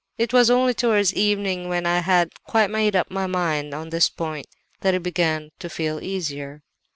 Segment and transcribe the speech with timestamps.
[0.17, 4.09] It was only towards evening, when I had quite made up my mind on this
[4.09, 4.47] point,
[4.79, 6.63] that I began to feel easier."